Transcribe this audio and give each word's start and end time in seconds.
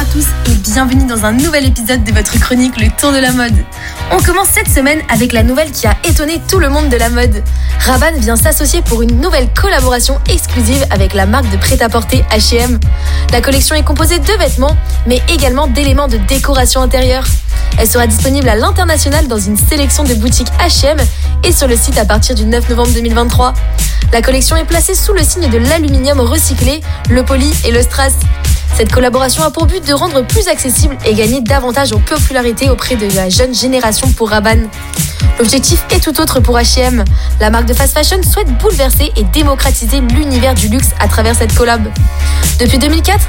à 0.00 0.04
tous 0.06 0.24
et 0.46 0.54
bienvenue 0.54 1.04
dans 1.04 1.26
un 1.26 1.32
nouvel 1.32 1.66
épisode 1.66 2.02
de 2.04 2.12
votre 2.12 2.40
chronique 2.40 2.80
Le 2.80 2.88
Tour 2.98 3.12
de 3.12 3.18
la 3.18 3.32
mode. 3.32 3.52
On 4.10 4.16
commence 4.16 4.48
cette 4.48 4.68
semaine 4.68 4.98
avec 5.10 5.34
la 5.34 5.42
nouvelle 5.42 5.70
qui 5.72 5.86
a 5.86 5.94
étonné 6.08 6.40
tout 6.48 6.58
le 6.58 6.70
monde 6.70 6.88
de 6.88 6.96
la 6.96 7.10
mode. 7.10 7.42
Rabanne 7.80 8.18
vient 8.18 8.36
s'associer 8.36 8.80
pour 8.80 9.02
une 9.02 9.20
nouvelle 9.20 9.50
collaboration 9.52 10.18
exclusive 10.30 10.86
avec 10.88 11.12
la 11.12 11.26
marque 11.26 11.50
de 11.50 11.58
prêt-à-porter 11.58 12.24
H&M. 12.30 12.80
La 13.30 13.42
collection 13.42 13.76
est 13.76 13.82
composée 13.82 14.18
de 14.18 14.32
vêtements, 14.38 14.74
mais 15.06 15.20
également 15.28 15.66
d'éléments 15.66 16.08
de 16.08 16.16
décoration 16.16 16.80
intérieure. 16.80 17.26
Elle 17.78 17.88
sera 17.88 18.06
disponible 18.06 18.48
à 18.48 18.56
l'international 18.56 19.28
dans 19.28 19.38
une 19.38 19.58
sélection 19.58 20.04
de 20.04 20.14
boutiques 20.14 20.50
H&M 20.60 20.96
et 21.44 21.52
sur 21.52 21.68
le 21.68 21.76
site 21.76 21.98
à 21.98 22.06
partir 22.06 22.34
du 22.34 22.46
9 22.46 22.70
novembre 22.70 22.92
2023. 22.94 23.52
La 24.14 24.22
collection 24.22 24.56
est 24.56 24.64
placée 24.64 24.94
sous 24.94 25.12
le 25.12 25.22
signe 25.22 25.50
de 25.50 25.58
l'aluminium 25.58 26.20
recyclé, 26.20 26.80
le 27.10 27.22
poly 27.22 27.52
et 27.66 27.70
le 27.70 27.82
strass. 27.82 28.14
Cette 28.80 28.92
collaboration 28.92 29.42
a 29.42 29.50
pour 29.50 29.66
but 29.66 29.86
de 29.86 29.92
rendre 29.92 30.22
plus 30.22 30.48
accessible 30.48 30.96
et 31.04 31.12
gagner 31.12 31.42
davantage 31.42 31.92
en 31.92 31.98
popularité 31.98 32.70
auprès 32.70 32.96
de 32.96 33.14
la 33.14 33.28
jeune 33.28 33.54
génération 33.54 34.10
pour 34.12 34.30
Rabanne. 34.30 34.70
L'objectif 35.38 35.84
est 35.90 36.02
tout 36.02 36.18
autre 36.18 36.40
pour 36.40 36.56
H&M. 36.56 37.04
La 37.40 37.50
marque 37.50 37.66
de 37.66 37.74
fast 37.74 37.92
fashion 37.92 38.22
souhaite 38.22 38.48
bouleverser 38.56 39.12
et 39.16 39.24
démocratiser 39.24 40.00
l'univers 40.00 40.54
du 40.54 40.68
luxe 40.68 40.92
à 40.98 41.08
travers 41.08 41.36
cette 41.36 41.54
collab. 41.54 41.82
Depuis 42.58 42.78
2004, 42.78 43.20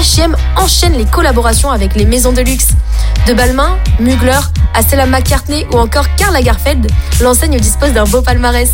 H&M 0.00 0.36
enchaîne 0.54 0.92
les 0.92 1.06
collaborations 1.06 1.72
avec 1.72 1.96
les 1.96 2.04
maisons 2.04 2.32
de 2.32 2.42
luxe. 2.42 2.68
De 3.26 3.34
Balmain, 3.34 3.78
Mugler, 3.98 4.38
McCartney 5.08 5.66
ou 5.72 5.78
encore 5.78 6.06
Karl 6.14 6.34
Lagerfeld, 6.34 6.86
l'enseigne 7.20 7.58
dispose 7.58 7.92
d'un 7.92 8.04
beau 8.04 8.22
palmarès. 8.22 8.70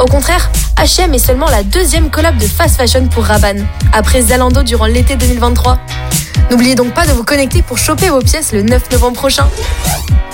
Au 0.00 0.06
contraire, 0.06 0.50
H&M 0.76 1.14
est 1.14 1.18
seulement 1.18 1.46
la 1.46 1.62
deuxième 1.62 2.10
collab 2.10 2.36
de 2.36 2.46
fast 2.46 2.76
fashion 2.76 3.06
pour 3.06 3.24
Rabanne, 3.24 3.66
après 3.92 4.22
Zalando 4.22 4.62
durant 4.62 4.86
l'été 4.86 5.16
2023. 5.16 5.78
N'oubliez 6.50 6.74
donc 6.74 6.92
pas 6.92 7.06
de 7.06 7.12
vous 7.12 7.24
connecter 7.24 7.62
pour 7.62 7.78
choper 7.78 8.08
vos 8.08 8.20
pièces 8.20 8.52
le 8.52 8.62
9 8.62 8.90
novembre 8.90 9.16
prochain. 9.16 9.48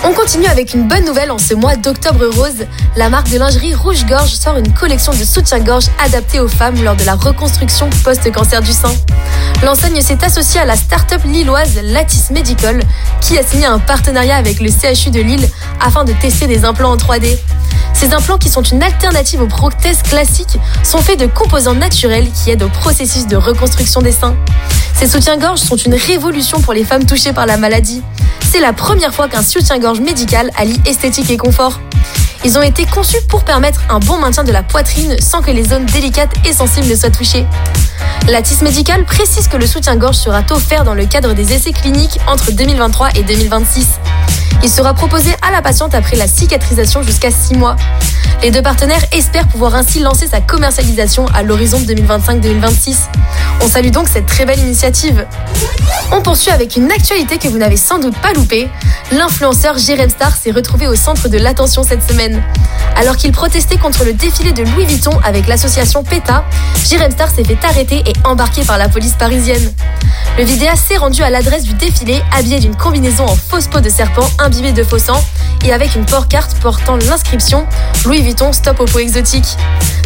On 0.03 0.13
continue 0.13 0.45
avec 0.47 0.73
une 0.73 0.87
bonne 0.87 1.05
nouvelle 1.05 1.29
en 1.29 1.37
ce 1.37 1.53
mois 1.53 1.75
d'octobre 1.75 2.25
rose. 2.25 2.65
La 2.95 3.09
marque 3.09 3.29
de 3.29 3.37
lingerie 3.37 3.75
Rouge 3.75 4.05
Gorge 4.05 4.31
sort 4.31 4.57
une 4.57 4.73
collection 4.73 5.11
de 5.11 5.23
soutien-gorge 5.23 5.87
adaptée 6.03 6.39
aux 6.39 6.47
femmes 6.47 6.81
lors 6.83 6.95
de 6.95 7.03
la 7.03 7.15
reconstruction 7.15 7.89
post-cancer 8.03 8.61
du 8.61 8.71
sein. 8.71 8.93
L'enseigne 9.61 10.01
s'est 10.01 10.23
associée 10.23 10.61
à 10.61 10.65
la 10.65 10.77
start-up 10.77 11.21
lilloise 11.25 11.79
Lattice 11.83 12.31
Medical 12.31 12.81
qui 13.19 13.37
a 13.37 13.43
signé 13.43 13.65
un 13.65 13.79
partenariat 13.79 14.37
avec 14.37 14.61
le 14.61 14.69
CHU 14.69 15.11
de 15.11 15.19
Lille 15.19 15.49
afin 15.81 16.05
de 16.05 16.13
tester 16.13 16.47
des 16.47 16.63
implants 16.63 16.91
en 16.91 16.97
3D. 16.97 17.37
Ces 17.99 18.13
implants, 18.13 18.37
qui 18.37 18.47
sont 18.47 18.61
une 18.61 18.81
alternative 18.81 19.41
aux 19.41 19.47
prothèses 19.47 20.01
classiques, 20.03 20.57
sont 20.85 20.99
faits 20.99 21.19
de 21.19 21.25
composants 21.25 21.75
naturels 21.75 22.31
qui 22.31 22.49
aident 22.49 22.63
au 22.63 22.69
processus 22.69 23.27
de 23.27 23.35
reconstruction 23.35 24.01
des 24.01 24.13
seins. 24.13 24.37
Ces 24.95 25.05
soutiens-gorge 25.05 25.59
sont 25.59 25.75
une 25.75 25.95
révolution 25.95 26.61
pour 26.61 26.71
les 26.71 26.85
femmes 26.85 27.05
touchées 27.05 27.33
par 27.33 27.45
la 27.45 27.57
maladie. 27.57 28.01
C'est 28.49 28.61
la 28.61 28.71
première 28.71 29.13
fois 29.13 29.27
qu'un 29.27 29.43
soutien-gorge 29.43 29.99
médical 29.99 30.49
allie 30.55 30.79
esthétique 30.85 31.29
et 31.29 31.35
confort. 31.35 31.81
Ils 32.45 32.57
ont 32.57 32.61
été 32.61 32.85
conçus 32.85 33.21
pour 33.27 33.43
permettre 33.43 33.81
un 33.89 33.99
bon 33.99 34.17
maintien 34.17 34.45
de 34.45 34.53
la 34.53 34.63
poitrine 34.63 35.17
sans 35.19 35.41
que 35.41 35.51
les 35.51 35.65
zones 35.65 35.85
délicates 35.87 36.31
et 36.45 36.53
sensibles 36.53 36.87
ne 36.87 36.95
soient 36.95 37.11
touchées. 37.11 37.45
La 38.29 38.41
TIS 38.41 38.63
médicale 38.63 39.03
précise 39.03 39.49
que 39.49 39.57
le 39.57 39.67
soutien-gorge 39.67 40.15
sera 40.15 40.41
offert 40.51 40.85
dans 40.85 40.93
le 40.93 41.05
cadre 41.05 41.33
des 41.33 41.51
essais 41.51 41.73
cliniques 41.73 42.17
entre 42.27 42.53
2023 42.53 43.09
et 43.15 43.23
2026. 43.23 43.87
Il 44.63 44.69
sera 44.69 44.93
proposé 44.93 45.31
à 45.41 45.51
la 45.51 45.61
patiente 45.61 45.95
après 45.95 46.15
la 46.15 46.27
cicatrisation 46.27 47.01
jusqu'à 47.03 47.31
6 47.31 47.55
mois. 47.55 47.75
Les 48.41 48.51
deux 48.51 48.61
partenaires 48.61 49.03
espèrent 49.11 49.47
pouvoir 49.47 49.75
ainsi 49.75 49.99
lancer 49.99 50.27
sa 50.27 50.41
commercialisation 50.41 51.25
à 51.33 51.43
l'horizon 51.43 51.79
2025-2026. 51.79 52.95
On 53.61 53.67
salue 53.67 53.89
donc 53.89 54.07
cette 54.07 54.25
très 54.25 54.45
belle 54.45 54.59
initiative. 54.59 55.25
On 56.11 56.21
poursuit 56.21 56.51
avec 56.51 56.75
une 56.75 56.91
actualité 56.91 57.37
que 57.37 57.47
vous 57.47 57.57
n'avez 57.57 57.77
sans 57.77 57.99
doute 57.99 58.15
pas 58.17 58.33
loupée. 58.33 58.69
L'influenceur 59.11 59.77
Jérém 59.77 60.09
Star 60.09 60.35
s'est 60.35 60.51
retrouvé 60.51 60.87
au 60.87 60.95
centre 60.95 61.27
de 61.27 61.37
l'attention 61.37 61.83
cette 61.83 62.07
semaine. 62.07 62.41
Alors 62.95 63.15
qu'il 63.17 63.31
protestait 63.31 63.77
contre 63.77 64.05
le 64.05 64.13
défilé 64.13 64.53
de 64.53 64.63
Louis 64.63 64.85
Vuitton 64.85 65.11
avec 65.23 65.47
l'association 65.47 66.03
PETA, 66.03 66.43
Jérém 66.87 67.11
Star 67.11 67.29
s'est 67.29 67.43
fait 67.43 67.57
arrêter 67.63 68.03
et 68.05 68.13
embarqué 68.23 68.63
par 68.63 68.77
la 68.77 68.89
police 68.89 69.13
parisienne. 69.13 69.73
Le 70.37 70.43
vidéaste 70.43 70.87
s'est 70.87 70.97
rendu 70.97 71.21
à 71.21 71.29
l'adresse 71.29 71.63
du 71.63 71.73
défilé 71.73 72.21
habillé 72.31 72.59
d'une 72.59 72.75
combinaison 72.75 73.25
en 73.25 73.35
fausse 73.35 73.67
peau 73.67 73.81
de 73.81 73.89
serpent 73.89 74.27
imbibée 74.39 74.71
de 74.71 74.83
faux 74.83 74.99
sang 74.99 75.21
et 75.65 75.73
avec 75.73 75.95
une 75.95 76.05
porte-carte 76.05 76.55
portant 76.61 76.95
l'inscription 76.95 77.67
Louis 78.05 78.21
Vuitton 78.21 78.53
Stop 78.53 78.79
aux 78.79 78.85
peaux 78.85 78.99
exotiques. 78.99 79.57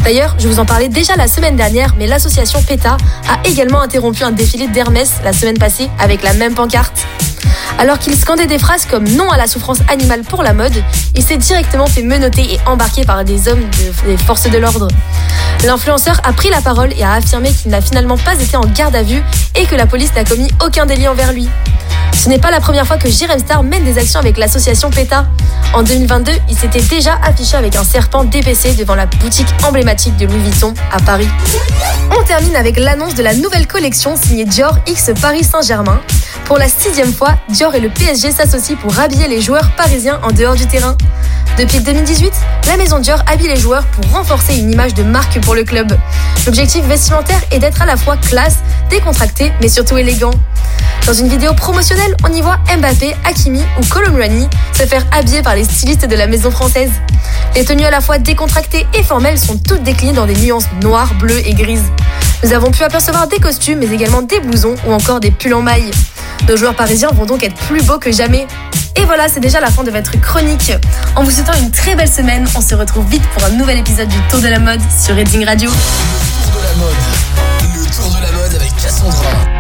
D'ailleurs, 0.04 0.36
je 0.38 0.50
vous 0.50 0.60
en 0.60 0.66
parlais 0.66 0.90
déjà 0.90 1.16
la 1.16 1.28
semaine 1.28 1.56
dernière, 1.56 1.96
mais 1.98 2.08
l'association 2.08 2.62
PETA 2.62 2.98
a 3.30 3.48
également 3.48 3.82
interrompu 3.82 4.24
un 4.24 4.32
défilé 4.32 4.68
d'Hermès 4.68 5.14
la 5.24 5.32
semaine 5.32 5.58
passée 5.58 5.90
avec 5.98 6.24
la 6.24 6.34
même 6.34 6.54
pancarte. 6.56 7.06
Alors 7.80 8.00
qu'il 8.00 8.14
scandait 8.16 8.46
des 8.46 8.60
phrases 8.60 8.86
comme 8.86 9.08
non 9.08 9.30
à 9.32 9.38
la 9.38 9.48
souffrance 9.48 9.80
animale 9.88 10.24
pour 10.24 10.44
la 10.44 10.54
mode, 10.54 10.74
il 11.16 11.24
s'est 11.24 11.38
directement 11.38 11.88
fait 11.88 12.04
menotter 12.04 12.54
et 12.54 12.60
embarquer 12.66 13.06
par 13.06 13.24
des 13.24 13.48
hommes 13.48 13.64
des 14.06 14.18
forces 14.18 14.50
de 14.50 14.58
l'ordre. 14.58 14.90
L'influenceur 15.66 16.20
a 16.26 16.34
pris 16.34 16.50
la 16.50 16.60
parole 16.60 16.92
et 16.98 17.04
a 17.04 17.14
affirmé 17.14 17.52
qu'il 17.52 17.72
n'a 17.72 17.80
finalement 17.80 18.18
pas 18.18 18.36
été 18.36 18.58
en 18.58 18.66
garde 18.66 18.98
à 18.98 19.04
vue 19.04 19.24
et 19.56 19.66
que 19.66 19.76
la 19.76 19.86
police 19.86 20.14
n'a 20.16 20.26
commis 20.26 20.50
aucun 20.64 20.86
délit 20.86 21.08
envers 21.08 21.32
lui. 21.32 21.48
Ce 22.14 22.30
n'est 22.30 22.40
pas 22.40 22.52
la 22.52 22.60
première 22.60 22.88
fois 22.88 22.98
que 22.98 23.10
Star 23.10 23.64
mène 23.64 23.84
des 23.84 23.98
actions 23.98 24.20
avec 24.20 24.38
l'association 24.38 24.90
PETA. 24.90 25.26
En 25.74 25.84
2022, 25.84 26.32
il 26.50 26.58
s'était 26.58 26.82
déjà 26.82 27.20
affiché 27.24 27.58
avec 27.58 27.76
un 27.76 27.84
serpent 27.84 28.24
DPC 28.24 28.76
devant 28.76 28.96
la 28.96 29.06
boutique 29.06 29.48
emblématique 29.64 30.16
de 30.18 30.26
Louis 30.26 30.40
Vuitton 30.40 30.74
à 30.92 31.00
Paris. 31.02 31.28
On 32.18 32.24
termine 32.24 32.56
avec 32.56 32.78
l'annonce 32.78 33.16
de 33.16 33.24
la 33.24 33.34
nouvelle 33.34 33.68
collection 33.68 34.16
signée 34.16 34.46
Dior 34.46 34.78
X 34.88 35.12
Paris 35.22 35.44
Saint-Germain. 35.44 36.00
Pour 36.46 36.58
la 36.58 36.68
sixième 36.68 37.14
fois, 37.14 37.36
Dior 37.50 37.74
et 37.76 37.80
le 37.80 37.90
PSG 37.90 38.32
s'associent 38.32 38.78
pour 38.78 38.98
habiller 39.00 39.28
les 39.28 39.42
joueurs 39.42 39.72
parisiens 39.76 40.20
en 40.24 40.32
dehors 40.32 40.56
du 40.56 40.68
terrain. 40.68 40.96
Depuis 41.58 41.82
2018, 41.82 42.32
la 42.68 42.78
maison 42.78 43.00
Dior 43.00 43.22
habille 43.28 43.48
les 43.48 43.58
joueurs 43.58 43.86
pour 43.86 44.12
renforcer 44.12 44.58
une 44.58 44.72
image 44.72 44.94
de 44.94 45.04
marque 45.04 45.40
pour 45.42 45.56
le 45.56 45.64
club. 45.64 45.96
L'objectif 46.46 46.84
vestimentaire 46.86 47.42
est 47.52 47.60
d'être 47.60 47.82
à 47.82 47.86
la 47.86 47.96
fois 47.96 48.18
classe, 48.18 48.58
décontracté, 48.90 49.52
mais 49.62 49.68
surtout 49.68 49.98
élégant. 49.98 50.32
Dans 51.06 51.14
une 51.14 51.28
vidéo 51.28 51.54
promotionnelle, 51.54 52.16
on 52.24 52.32
y 52.32 52.40
voit 52.40 52.58
Mbappé, 52.78 53.14
Hakimi 53.26 53.62
ou 53.78 53.86
Colomwani 53.86 54.48
se 54.72 54.84
faire 54.84 55.06
habiller 55.12 55.42
par 55.42 55.54
les 55.54 55.66
stylistes 55.66 56.08
de 56.08 56.16
la 56.16 56.28
maison 56.28 56.50
française. 56.50 56.92
Les 57.56 57.66
tenues 57.66 57.84
à 57.84 57.92
la 57.92 58.00
fois 58.00 58.20
décontractées 58.20 58.88
et 58.94 59.04
formelles 59.04 59.38
sont 59.38 59.58
toutes 59.58 59.84
déclinées 59.84 60.14
dans 60.14 60.26
des 60.26 60.36
nuances 60.36 60.68
noires, 60.82 61.14
bleues 61.16 61.46
et 61.46 61.54
grises. 61.54 61.84
Nous 62.44 62.54
avons 62.54 62.72
pu 62.72 62.84
apercevoir 62.84 63.28
des 63.28 63.38
costumes, 63.38 63.80
mais 63.80 63.94
également 63.94 64.22
des 64.22 64.40
blousons 64.40 64.76
ou 64.88 64.94
encore 64.94 65.20
des 65.20 65.32
pulls 65.32 65.54
en 65.54 65.62
maille. 65.62 65.92
Nos 66.48 66.56
joueurs 66.56 66.76
parisiens 66.76 67.10
vont 67.12 67.26
donc 67.26 67.44
être 67.44 67.56
plus 67.56 67.84
beaux 67.84 68.00
que 68.00 68.12
jamais. 68.12 68.48
Et 68.96 69.04
voilà, 69.04 69.28
c'est 69.28 69.42
déjà 69.42 69.60
la 69.60 69.72
fin 69.72 69.84
de 69.84 69.92
votre 69.92 70.18
chronique. 70.22 70.72
En 71.18 71.24
vous 71.24 71.32
souhaitant 71.32 71.54
une 71.60 71.72
très 71.72 71.96
belle 71.96 72.12
semaine, 72.12 72.48
on 72.56 72.62
se 72.62 72.76
retrouve 72.76 73.08
vite 73.10 73.24
pour 73.34 73.44
un 73.44 73.50
nouvel 73.50 73.78
épisode 73.78 74.08
du 74.08 74.20
Tour 74.30 74.40
de 74.40 74.48
la 74.48 74.60
mode 74.60 74.82
sur 74.98 75.16
Reading 75.16 75.46
Radio. 75.46 75.70
Le 75.70 76.52
tour 76.52 76.62
de 76.62 76.66
la 76.66 76.76
mode. 76.76 76.96
Le 77.76 77.96
tour 77.96 78.10
de 78.10 78.22
la 78.22 78.32
mode 78.32 78.56
avec 78.56 78.76
Cassandra. 78.78 79.54